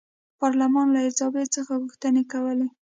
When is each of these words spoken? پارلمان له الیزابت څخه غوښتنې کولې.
پارلمان 0.39 0.87
له 0.93 0.99
الیزابت 1.03 1.47
څخه 1.55 1.71
غوښتنې 1.81 2.23
کولې. 2.31 2.67